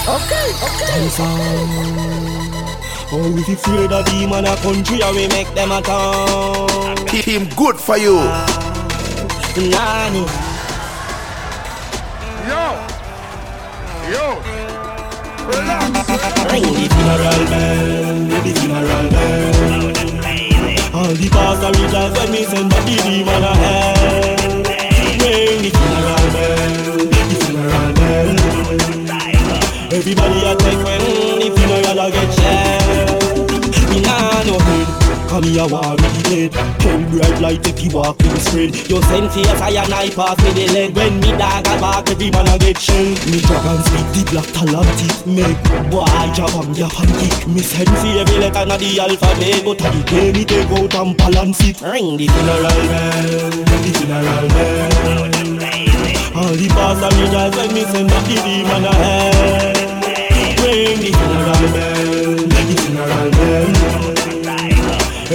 [0.08, 0.94] Okay, okay.
[3.10, 6.96] Oh, we afraid of demon a country and we make them a town.
[7.08, 8.20] Keep him good for you
[9.58, 10.47] Nani.
[14.08, 14.40] Yo
[15.48, 15.84] Relax
[16.52, 19.58] Ring the funeral bell, the funeral bell.
[20.96, 21.28] All the
[21.64, 24.64] are readers when me send the demon a hell.
[25.22, 26.98] Ring the funeral bell,
[27.30, 28.36] the funeral bell.
[29.98, 31.04] Everybody a take when
[31.40, 33.28] the funeral a get shell.
[33.90, 34.77] Me nah no head,
[35.38, 36.54] come here war the dead.
[36.82, 38.74] Hell bright light if you walk the spread.
[38.90, 40.96] You send for your fire knife pass me the leg.
[40.96, 43.06] When me dog a bark, every man a get shell.
[43.30, 46.34] Me and speak the black talented make boy and
[46.78, 47.48] yap and kick.
[47.48, 50.96] Me send for every letter na the alphabet, but a the day me take out
[50.96, 51.82] and balance it.
[51.82, 54.98] Ring the funeral bell, the funeral bell.
[56.38, 59.78] All the pastors readers when me send back the demon a hell.
[60.66, 61.27] Ring the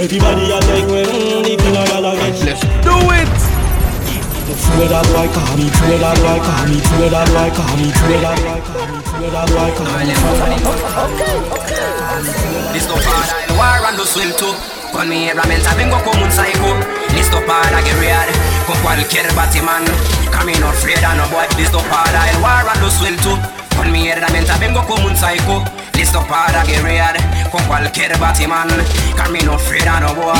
[0.03, 2.35] Everybody a take when the funeral a get.
[2.43, 3.23] Let's do it.
[4.91, 8.35] That boy call me, that boy call me, fear that boy call me, fear that
[8.35, 10.59] boy call me, fear that boy call me.
[12.75, 14.51] Listo para el war and swim too.
[14.91, 16.75] Con mi herramienta vengo como un psycho.
[17.15, 18.27] Listo para guerrear
[18.67, 19.85] con cualquier Batman
[20.29, 23.39] Camino no voy Listo para el war and swim too.
[23.77, 25.63] Con mi herramienta vengo como un psycho.
[25.93, 27.15] Listo para guerrear
[27.53, 28.67] con cualquier Batman.
[29.15, 30.35] Camino friera no voy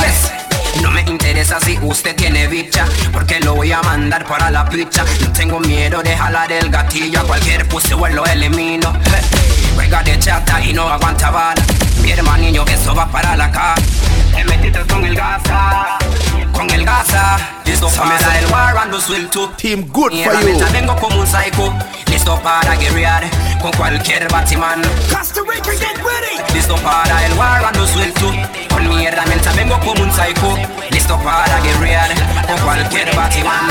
[0.82, 5.04] No me interesa si usted tiene bicha Porque lo voy a mandar para la picha
[5.20, 8.92] No tengo miedo de jalar el gatillo A cualquier puse lo elimino.
[9.76, 11.62] Juega de chata y no aguanta bala.
[12.02, 13.80] Mi hermanillo que eso va para la cara
[14.34, 15.98] Te metiste con el gasa
[16.52, 20.22] Con el gasa Listo para el war and swim too Team good for you.
[20.22, 21.72] herramienta vengo como un psycho
[22.10, 23.24] Listo para guerrear
[23.64, 26.52] con cualquier Batman Costa Rica, get ready.
[26.52, 28.30] Listo para el war and swim too.
[28.68, 30.54] Con mi herramienta vengo como un psycho.
[30.90, 32.10] Listo para guerrear
[32.46, 33.70] con cualquier Batman.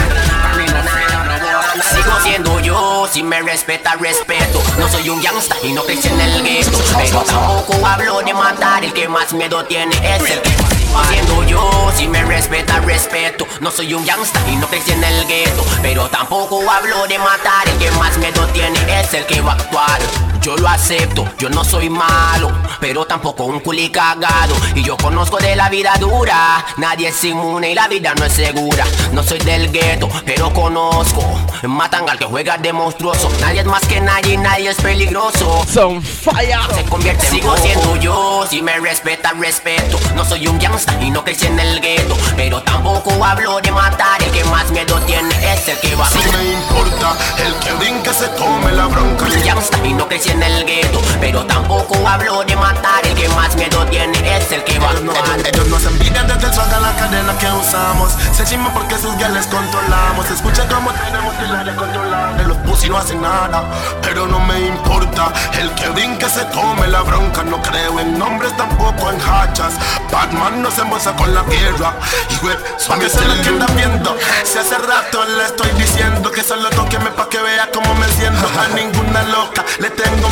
[1.93, 4.63] Sigo siendo yo, si me respeta, respeto.
[4.79, 6.79] No soy un gangsta y no crecí en el gueto.
[6.97, 10.72] Pero tampoco hablo de matar, el que más miedo tiene es el que
[11.09, 13.47] siendo yo, si me respeta, respeto.
[13.61, 17.67] No soy un gangsta y no crecí en el gueto Pero tampoco hablo de matar,
[17.67, 21.49] el que más miedo tiene es el que va a actuar yo lo acepto, yo
[21.49, 22.51] no soy malo,
[22.81, 24.53] pero tampoco un culi cagado.
[24.75, 28.33] Y yo conozco de la vida dura, nadie es inmune y la vida no es
[28.33, 28.83] segura.
[29.13, 31.23] No soy del gueto, pero conozco.
[31.63, 33.31] Matan al que juega de monstruoso.
[33.39, 35.65] Nadie es más que nadie y nadie es peligroso.
[35.71, 36.59] Son fire.
[36.75, 39.97] Se convierte en Sigo siendo yo, si me respeta, respeto.
[40.13, 44.21] No soy un gangsta y no crecí en el gueto, pero tampoco hablo de matar.
[44.21, 47.71] El que más miedo tiene es el que va a Si me importa el que
[47.73, 51.95] brinque se tome la bronca Un gangsta y no crecí en el gueto Pero tampoco
[52.07, 53.05] hablo de matar.
[53.05, 56.47] El que más miedo tiene es el que va a actuar Ellos nos envidian desde
[56.47, 58.11] el swag a la cadena que usamos.
[58.35, 60.29] Se chima porque sus les controlamos.
[60.29, 63.63] Escucha cómo tenemos el área controlada Los pussy no hacen nada
[64.01, 65.31] Pero no me importa.
[65.59, 69.73] El que brinque se come la bronca No creo en nombres tampoco en hachas.
[70.11, 71.93] Batman no se embolsa con la guerra
[72.29, 74.17] Y güey, suave se lo que anda viendo.
[74.43, 78.47] Si hace rato le estoy diciendo Que solo toqueme pa' que vea cómo me siento.
[78.59, 80.22] A ninguna loca le tengo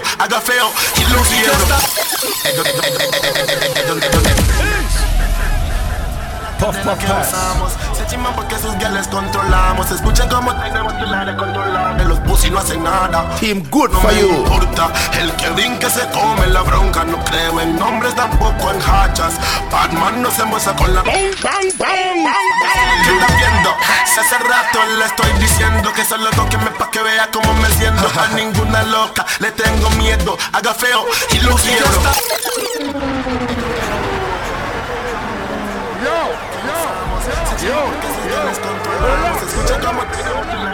[0.00, 1.20] miedo Haga feo y lo
[6.58, 7.89] Puff, puff, pass.
[8.20, 9.90] Se chiman porque sus les controlamos.
[9.90, 13.34] Escuchen cómo tenemos el área controlada Los pussy no hacen nada.
[13.40, 14.28] Team good no for me you.
[14.28, 17.04] importa El que brinque se come la bronca.
[17.04, 19.34] No creo en nombres tampoco en hachas.
[19.70, 23.70] Batman no se embolsa con la ¿Qué está viendo?
[24.12, 28.06] Si hace rato le estoy diciendo Que solo toqueme pa' que vea cómo me siento.
[28.20, 30.36] A ninguna loca le tengo miedo.
[30.52, 31.86] Haga feo y lo quiero.
[37.60, 38.09] Escucha
[38.48, 40.69] Escucha cómo te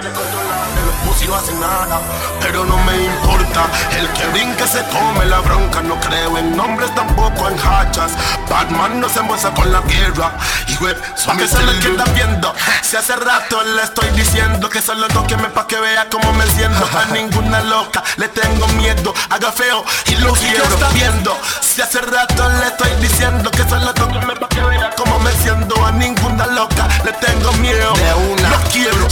[1.27, 2.01] Pussy no hacen nada,
[2.41, 3.67] pero no me importa.
[3.99, 8.13] El que brinque se come la bronca No creo en nombres, tampoco en hachas.
[8.49, 10.33] Batman no se embolsa con la guerra
[10.69, 12.55] Y güey, suave se le queda viendo.
[12.83, 16.87] Si hace rato le estoy diciendo Que solo toqueme pa' que vea cómo me siento.
[16.97, 21.37] A ninguna loca le tengo miedo Haga feo y lo quiero está viendo.
[21.61, 25.85] Si hace rato le estoy diciendo Que solo toqueme pa' que vea cómo me siento.
[25.85, 27.93] A ninguna loca le tengo miedo.
[27.95, 28.49] De una.
[28.51, 29.09] No quiero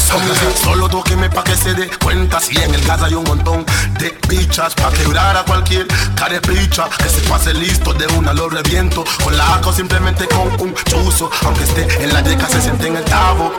[0.94, 2.38] Solo toqueme pa' que se dé cuenta.
[2.38, 3.66] Si en el gas hay un montón
[3.98, 9.04] de pichas Pa' quebrar a cualquier carepicha Que se pase listo de una lo reviento.
[9.24, 11.30] Con la ACO simplemente con un chuzo.
[11.44, 13.52] Aunque esté en la yeca se siente en el tabo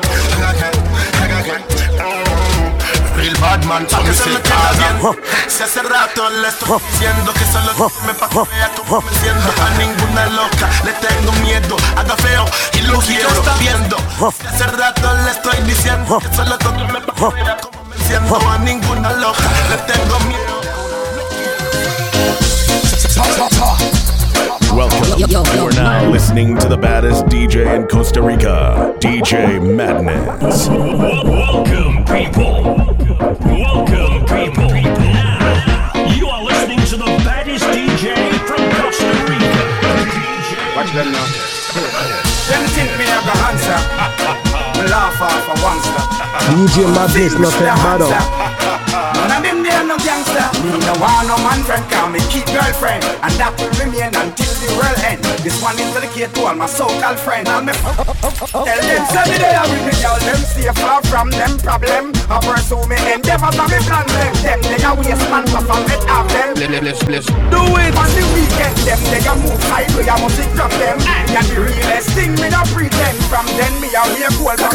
[3.15, 5.17] Real Batman, pa' que se me queda bien.
[5.47, 9.49] Si hace rato le estoy diciendo Que solo me pa' que vea cómo me siento.
[9.63, 13.97] A ninguna loca le tengo miedo Haga feo y lo quiero viendo.
[14.39, 16.57] Si hace rato le estoy diciendo Que solo
[16.91, 18.35] me pa' que vea cómo me siento.
[18.49, 20.55] A ninguna loca le tengo miedo
[24.75, 25.17] Welcome.
[25.17, 30.67] You are now listening to the baddest DJ in Costa Rica, DJ Madness.
[30.67, 32.61] Welcome, people.
[33.45, 34.67] Welcome, people.
[34.67, 40.75] Now, you are listening to the baddest DJ from Costa Rica.
[40.75, 41.25] Watch them now.
[42.49, 44.44] Them think me have the answer.
[44.85, 46.05] Me laugh off a one step.
[46.45, 48.13] DJ Madness, not that bad up.
[49.17, 50.45] None of them there no gangster.
[50.61, 54.53] Me no want no man friend, can me keep girlfriend, and that will remain until
[54.61, 55.25] the world end.
[55.41, 57.49] This one is dedicated to all my so-called friend.
[57.49, 61.57] And me tell them say me there with me girl, them stay far from them
[61.65, 62.13] problem.
[62.29, 64.33] I pursue me endeavors and me plan them.
[64.45, 66.53] Them they a waste man to forget of them.
[66.61, 70.69] Let's, let's, Do it on the weekend, them they a move sideways, I must grab
[70.77, 70.97] them.
[71.33, 73.17] And the realest thing me no pretend.
[73.25, 74.74] From then me a hear cool from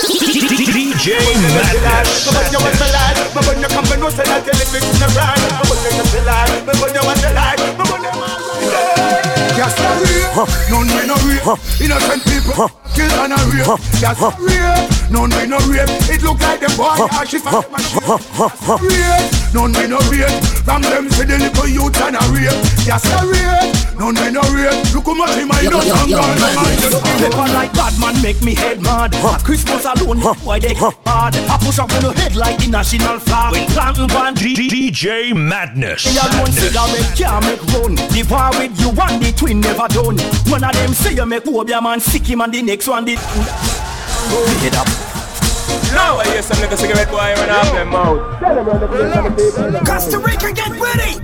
[0.19, 1.81] DJ Madness.
[1.83, 2.25] Madness.
[2.27, 4.51] But when you want the lie, but when you come to know so that you
[4.51, 7.31] live in the right, but when you let the lie, but when you want the
[7.31, 8.11] lie, but when you
[9.55, 11.55] Yes, I real, none we no real.
[11.79, 13.77] Innocent people kill and a real,
[15.11, 15.87] none we no rape.
[16.11, 17.63] It look like them boy are she fat
[18.81, 19.21] Real,
[19.53, 20.31] none we no rape.
[20.65, 22.57] From them see the little youth and a rape.
[22.83, 24.75] Yes, I real, none we no rape.
[24.95, 26.39] Look how much in my Yo, done yo, and yo, gone.
[26.39, 26.93] madness.
[27.21, 29.13] Weapon like bad man make me head mad.
[29.15, 29.43] At
[30.01, 31.35] Christmas alone, why they get hard?
[31.35, 33.51] I push up on your head like the national flag.
[33.53, 36.05] With planting band, DJ Madness.
[36.05, 37.95] Me alone cigarette can't make run.
[37.95, 40.17] The war with you and the twin never done.
[40.51, 43.19] One of them say you make Obia man sick him and the next one did.
[43.19, 44.87] Head up.
[45.93, 48.19] Now I hear some little cigarette boy run off them mouth.
[49.85, 51.19] Costa Rica, get ready.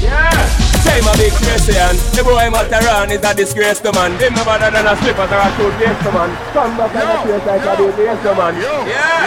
[0.00, 0.65] Yeah.
[0.86, 4.14] Say my big Christian, the boy Mataran is a disgrace to man.
[4.22, 6.30] Him no better than a slippers or a toothpaste to man.
[6.54, 8.54] Come back and face like a toothpaste to man.
[8.86, 9.26] Yeah.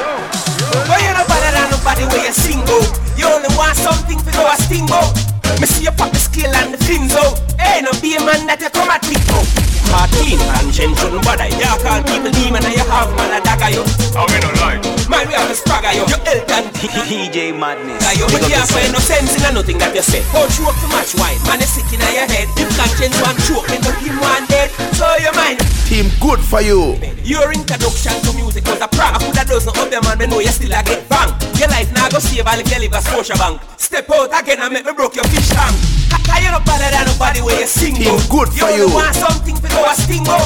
[0.87, 2.79] But you no better than nobody where you sing go.
[3.19, 5.11] You only want something to go a steamboat.
[5.59, 7.48] Me see you pop the scale and the fins out.
[7.59, 9.43] Hey, no be a man that you come at me for.
[9.91, 11.49] Martin and Jen shouldn't bother.
[11.49, 13.83] You call people demon and you have man a dagger you.
[14.13, 14.77] I mean no lie.
[15.09, 16.65] Man While we have a spragger, yo, you Elton
[17.09, 17.97] DJ Madness.
[18.05, 20.21] Like, yo, Big we up can't no sense in a nothing that you say.
[20.29, 22.45] Go through up to match wine, man, it's sick in your head.
[22.53, 24.69] If conscience one choke, then no him one dead.
[24.93, 25.59] So your mind.
[25.89, 27.01] Team good for you.
[27.25, 29.17] Your introduction to music was a prank.
[29.17, 31.33] I coulda dozen of them and me know you still a get bang.
[31.57, 33.57] Your life now go save all if you live a Scotia bank.
[33.81, 35.98] Step out again and make me broke your fish tank.
[36.09, 38.45] Cause you no better than nobody where you sing Team go.
[38.45, 38.87] good for you.
[38.87, 38.93] you.
[38.93, 40.37] want something for go a sting go.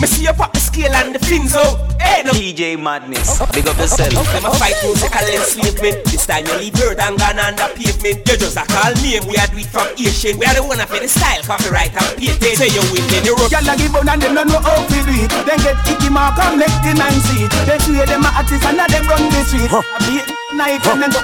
[0.00, 1.78] Me see you pop the scale and the fins out.
[2.02, 2.34] Hey, no.
[2.34, 3.38] DJ Madness.
[3.54, 4.10] Big up yourself.
[4.10, 6.02] Them a fight music and enslavement.
[6.10, 8.26] This time you leave dirt and gone on the pavement.
[8.26, 9.22] You just a call name.
[9.30, 10.42] We are do it from Asian.
[10.42, 12.58] We are the one of the style, copyright and patent.
[12.58, 13.54] Say you win, then you rock.
[13.54, 15.30] Gyal a give out and them no know how to do it.
[15.46, 17.54] Then get icky mark and make the man see it.
[17.62, 19.70] They say them a artist and a them run the street.
[19.70, 20.26] A beat
[20.58, 21.20] night and then go.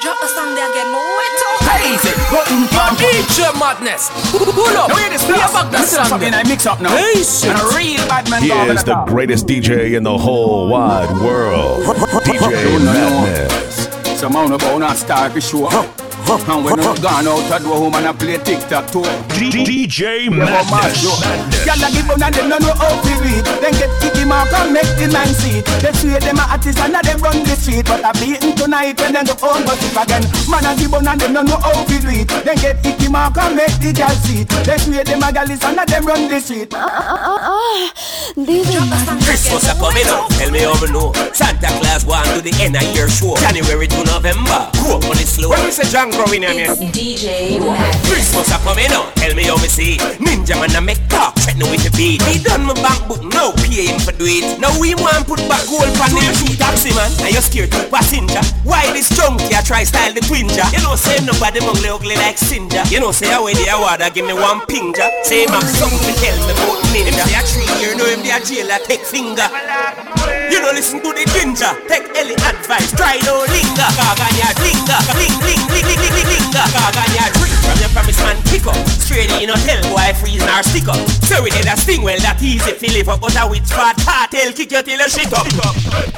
[0.00, 1.59] Drop the song there again, more wet
[2.06, 2.30] up.
[2.30, 2.98] Button pump.
[2.98, 4.10] DJ Madness.
[4.30, 4.88] Pull up.
[4.88, 6.96] Now this, We are back This is this something I mix up now.
[6.96, 11.10] Hey, And a real bad man He is the greatest DJ in the whole wide
[11.22, 11.84] world.
[12.24, 14.20] DJ Madness.
[14.20, 15.68] Some man about not start the show.
[16.30, 19.02] And when you gone out the door home and I play TikTok too.
[19.34, 21.02] DJ Madness.
[21.66, 23.42] Gyal a give out and them no know how to do it.
[23.58, 25.58] Then get icky mark and make the man see.
[25.82, 27.82] They say them a artist and a them run the street.
[27.82, 30.22] But I beaten tonight when them go home but if again.
[30.46, 32.30] Man a give out and them no know how to do it.
[32.46, 34.46] Then get icky mark and make the girl see.
[34.62, 36.70] They say them a gal is and a them run the street.
[39.26, 42.76] Christmas a coming up, tell me how me know Santa Claus want to the end
[42.76, 46.10] of year show January to November, grow up on it slow When we say John
[46.24, 48.08] growing in here DJ Madness.
[48.08, 49.96] Christmas a coming up, tell me how me see.
[50.20, 52.20] Ninja man a make talk, threaten with the beat.
[52.28, 54.60] Me done my bank book, now pay him for do it.
[54.60, 56.34] Now we want put back gold pan him.
[56.36, 58.44] Shoot taxi man, and you scared to passenger.
[58.64, 58.99] Why this junkie a
[59.70, 63.30] try style the twinja You know say nobody mugly ugly like Sinja You know say
[63.30, 67.22] away the award give me one pinja Say my something tell me about ninja Him
[67.22, 69.46] say a three year, know him the a jail a take finger
[70.50, 75.38] You know listen to the ginger Take Ellie advice, try no linger Gaganya linger, ling
[75.46, 78.76] ling ling ling ling ling linger Gaganya drink promise man pick up.
[78.88, 81.00] Straight in hotel boy freeze our stick up.
[81.26, 83.20] So we did a sting well that easy fill it up.
[83.20, 85.46] But a witch fat cartel kick you till you shit up.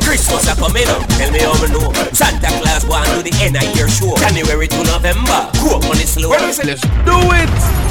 [0.04, 1.92] Christmas a coming up, tell me how me know.
[2.12, 4.16] Santa Claus want to the end of year show.
[4.16, 7.82] January to November, go up on it slow Let's do it!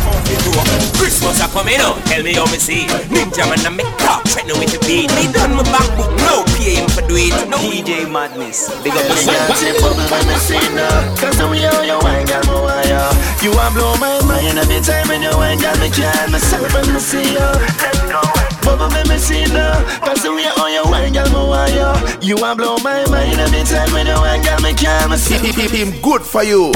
[0.98, 2.86] Christmas a coming up, tell me how me see.
[3.12, 5.10] Ninja man a make talk, threaten with the beat.
[5.16, 7.34] Me done my bank book, no pay him for do it.
[7.50, 7.58] No.
[7.58, 8.70] DJ Madness.
[8.84, 9.58] Big up Can't yourself.
[9.58, 12.88] say bubble when me see now Cause the way how you wine, girl, me want
[12.88, 13.02] ya
[13.44, 16.88] You a blow my mind every time when you wine, girl, me can't myself when
[16.94, 17.48] me see ya.
[18.64, 21.92] Bubble when me see now Cause the way how you wine, girl, me want ya
[22.22, 25.92] You a blow my mind every time when you wine, girl, me can't myself Team
[26.02, 26.72] good for you.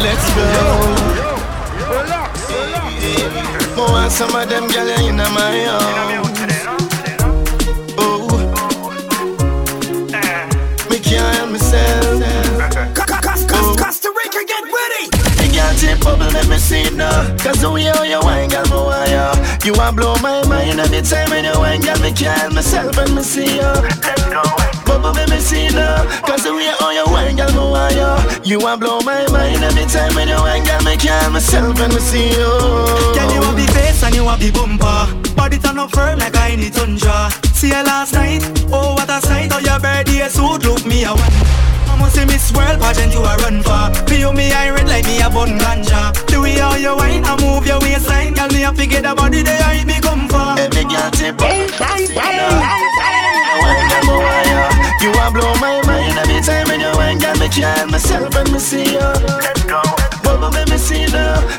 [0.00, 0.44] Let's go.
[3.76, 6.24] More want some of them girl in my own.
[7.98, 8.26] Oh.
[10.88, 12.22] Me can't help myself
[13.52, 13.76] oh.
[13.78, 15.04] Costa Rica, get ready.
[15.44, 17.36] You can't bubble, let me see it now.
[17.36, 19.34] Cause the way how you wine, girl, me want ya
[19.66, 22.96] You a blow my mind every time when you wine, girl, me can't help myself
[22.96, 27.36] when me see ya Bubble, let me see now Cause the way how you wine,
[27.36, 30.82] girl, me want ya You a blow my mind every time when you wine, girl,
[30.82, 32.50] me can't myself when me see you
[33.14, 35.06] Girl, you have the face and you have the bumper
[35.38, 38.42] Body turn up firm like I need tundra See you last night,
[38.74, 41.38] oh what a sight Oh your birthday suit look me a one
[41.86, 45.04] I'ma see Miss World pageant you a run for Me you me I red like
[45.06, 48.64] me a bun ganja The way how you wine and move your waistline Girl me
[48.64, 51.38] a figure the body there I me come for Every girl tip
[55.02, 58.52] You a blow my mind every time when you wine, girl, me can't myself when
[58.52, 60.09] me see you.
[60.40, 61.08] Bubble when me see you,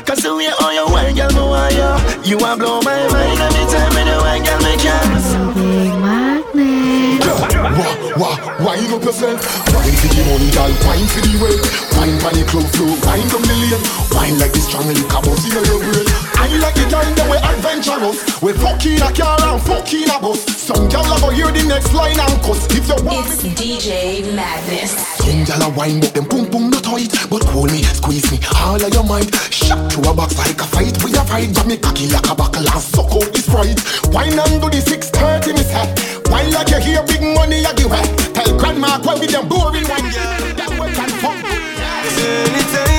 [0.02, 2.34] cause the way how you wine, girl, me want you.
[2.34, 5.22] You a blow my mind every time when you wine, girl, me can't
[7.78, 9.40] Wah, wah, wine up yourself
[9.72, 13.22] Wine for the money, girl, wine for the way Wine for the club floor, wine
[13.30, 13.78] down the lane.
[14.10, 16.08] Wine like the strong liquor buzz in your brain.
[16.34, 18.18] I like the kind that we adventurous.
[18.42, 20.42] We fuck in a car and fuck in a bus.
[20.58, 22.31] Some a go hear the next line and
[23.24, 24.90] It's DJ Madness.
[25.18, 28.38] Some gal a wine but them pum pum not tight But hold me, squeeze me,
[28.58, 29.32] all of your mind.
[29.50, 32.34] Shot to a box like a fight We a fight, grab me cocky like a
[32.34, 33.78] buckle And suck out the sprite.
[34.12, 35.94] Wine and do the 630 me set
[36.30, 39.86] Wine like you hear big money I give it Tell grandma go with them boring
[39.86, 40.10] wine
[40.58, 41.38] That way can fuck.
[42.18, 42.86] Anytime.
[42.86, 42.91] the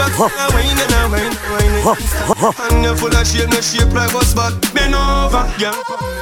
[0.00, 1.96] and I
[2.70, 5.74] And you full of shape, no shape like bus but bend over, yeah.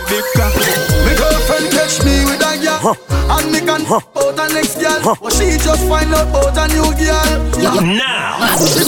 [0.09, 0.53] Big cock.
[1.05, 5.17] Me girlfriend catch me with a girl, and me can out a next girl.
[5.21, 7.33] But she just find out about a new girl.
[7.97, 8.37] Now,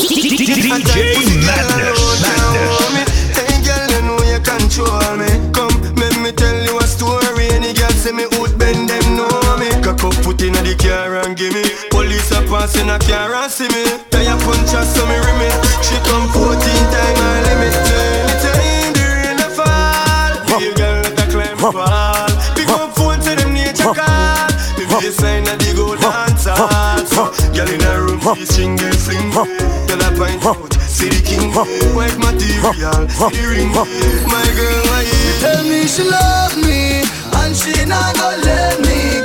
[0.08, 1.40] DJ Madness.
[1.46, 3.08] Madness.
[3.36, 5.30] Hey girl, you know you control me.
[5.52, 7.48] Come, let me tell you a story.
[7.50, 9.70] Any girl say me out bend them know me.
[9.82, 11.93] Cock up foot inna the car and give me.
[12.24, 13.84] Police a pass in a car and see me.
[14.08, 15.52] Tire punch us so me remit.
[15.84, 16.56] She come 14
[16.88, 17.74] time my limit.
[17.84, 22.28] Anytime the rain a fall, the girl let her climb the wall.
[22.56, 24.48] Pick up phone to them nature call.
[24.78, 27.04] Me baseline a the go dance hall.
[27.04, 29.30] So, girl in a room, she string girl fling.
[29.30, 31.52] Girl a pint out, see the king.
[31.92, 33.68] White material, see the ring.
[33.68, 37.04] My girl, why you Tell me she love me
[37.36, 39.23] and she not gonna let me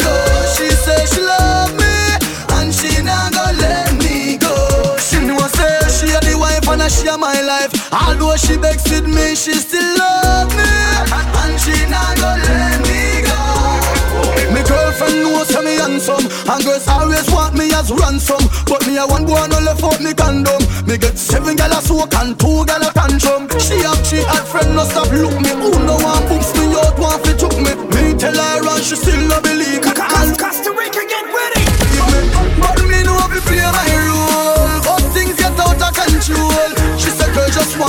[6.72, 7.74] and a share my life.
[7.92, 10.70] Although she begs with me, she still love me.
[11.42, 13.40] And she not gonna let me go.
[14.54, 16.26] Me girlfriend knows say me handsome.
[16.50, 18.44] And girls always want me as ransom.
[18.66, 20.62] But me a one boy no left out me condom.
[20.86, 23.50] Me get seven gal a soak and two gal a tantrum.
[23.60, 25.50] She have she had friend no stop look me.
[25.58, 27.74] Who no want booms me out want fi choke me?
[27.94, 29.59] Me tell her and she still no believe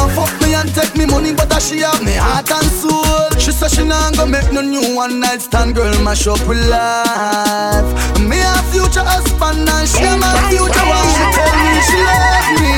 [0.01, 3.31] want fuck me and take me money But that she have me heart and soul.
[3.39, 6.61] She said she not gonna make no new one night stand Girl mash up with
[6.69, 7.89] life.
[8.21, 11.13] Me a future husband and she my future wife.
[11.13, 12.77] She tell me she love me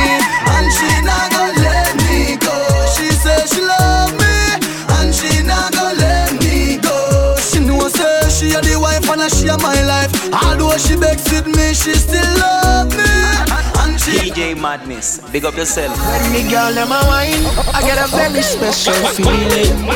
[0.54, 2.54] And she not gonna let me go.
[2.94, 4.34] She say she love me
[4.98, 7.36] And she not gonna let me go.
[7.38, 10.10] She know say she a the wife and she a my life.
[10.32, 13.10] Although she begs with me she still love me
[14.12, 15.96] DJ Madness, big up yourself.
[15.96, 19.88] When me girl them a wine, I get a very special feeling.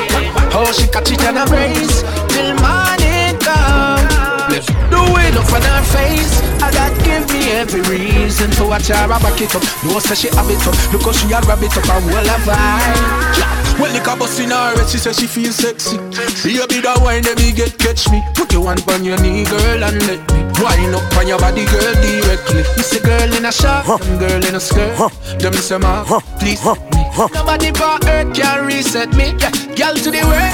[0.50, 2.00] How she catch it and a brace
[2.32, 4.00] till morning come.
[4.48, 6.45] Let's do it up on her face.
[6.62, 9.62] I got give me every reason to watch her back it up.
[9.84, 12.26] No say she have it up, look how she a grab it up and well
[12.26, 13.38] a vibe.
[13.38, 13.52] Yeah.
[13.80, 15.98] When the car bust in her head, she say she feel sexy.
[16.42, 18.24] Baby, that wine let me get catch me.
[18.34, 21.66] Put your hand on your knee, girl, and let me wind up on your body,
[21.68, 22.64] girl, directly.
[22.64, 24.96] You see girl in a short, them girl in a skirt.
[25.38, 26.04] Them say ma,
[26.40, 27.04] please help me.
[27.36, 29.36] Nobody but earth can reset me.
[29.36, 30.50] Yeah, girl to the world.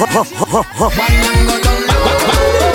[0.99, 2.72] Wine and go down,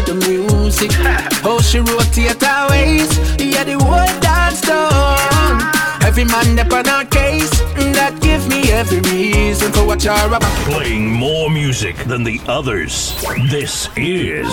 [0.00, 0.90] hear the music.
[1.42, 3.40] Oh, she rotate her waist.
[3.40, 5.72] Yeah, the whole dance done.
[6.02, 7.50] Every man up on her case.
[7.74, 9.39] Mm, that give me every reason
[9.72, 10.42] for watch her about.
[10.68, 13.14] Playing more music than the others.
[13.50, 14.48] This is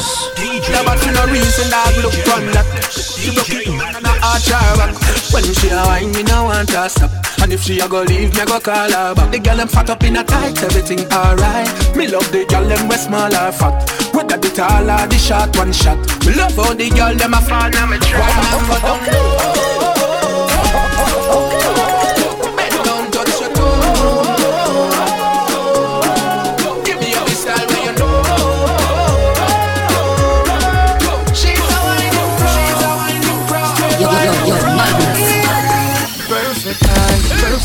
[0.72, 2.68] Now but for no reason dog look on that.
[2.92, 4.78] She broke it and I arch her.
[4.78, 4.94] Back
[5.34, 7.12] When she a whine me no want her stop.
[7.42, 9.32] And if she a go leave me go call her back.
[9.32, 11.70] The girl them fat up in a tight everything alright.
[11.96, 13.76] Me love the girl them we small or fat.
[14.14, 15.98] Whether the tall or the short one shot.
[16.26, 18.20] Me love how the girl them a fall now me try.
[18.20, 19.77] Why go down low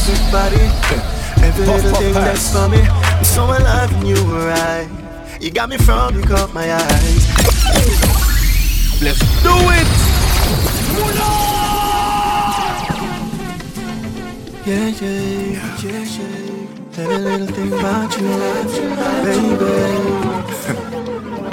[0.05, 0.57] perfect body.
[1.47, 2.81] Every little thing that's for me.
[2.81, 4.89] I'm so alive in you, right?
[5.41, 7.27] You got me from, you caught my eyes.
[9.01, 9.89] Let's do it.
[14.67, 17.03] Yeah, yeah, yeah, yeah.
[17.03, 18.29] Every little thing about you,
[19.25, 19.75] baby.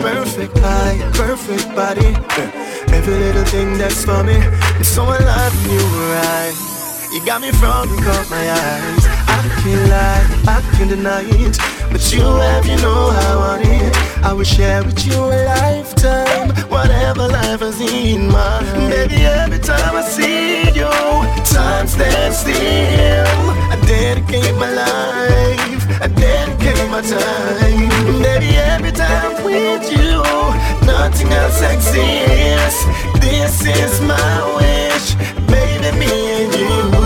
[0.01, 2.15] Perfect eye, perfect body.
[2.95, 4.37] Every little thing that's for me.
[4.79, 6.68] It's so alive in you, right?
[7.11, 9.03] You got me from, caught my eyes.
[9.25, 11.57] I can't lie, I can't deny it.
[11.91, 13.97] But you have, you know how I want it.
[14.23, 18.91] I will share with you a lifetime, whatever life has in mind.
[18.91, 20.91] Baby, every time I see you,
[21.49, 23.25] time stands still.
[23.73, 28.21] I dedicate my life, I dedicate my time.
[28.21, 30.21] Baby, every time I'm with you,
[30.85, 32.85] nothing else exists.
[33.19, 35.15] This is my wish,
[35.47, 36.98] baby, me and you.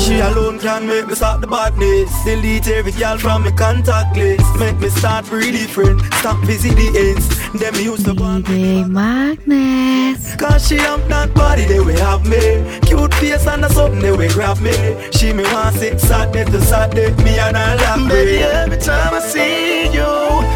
[0.00, 2.24] Hey, I Cause she alone can make me stop the badness.
[2.24, 4.58] Delete every girl from my contact list.
[4.58, 7.28] Make me start really different Stop visit the ends.
[7.52, 10.36] Them used to want DJ Magnus.
[10.36, 12.80] Cause she have that body they will have me.
[12.82, 14.72] Cute face and a something they will grab me.
[15.12, 19.20] She me want sit Saturday to Saturday Me and her laugh Baby, every time I
[19.20, 20.10] see you,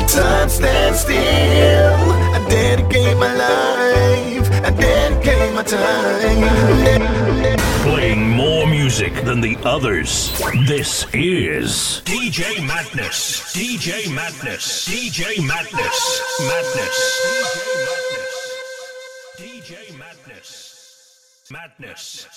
[0.08, 1.94] time stands still.
[2.34, 7.33] I dedicate my life, I dedicate my time.
[7.94, 10.36] Playing more music than the others.
[10.66, 13.54] This is DJ Madness.
[13.54, 14.88] DJ Madness.
[14.88, 16.20] DJ Madness.
[16.40, 17.06] Madness.
[19.38, 21.46] DJ Madness.
[21.52, 22.33] Madness.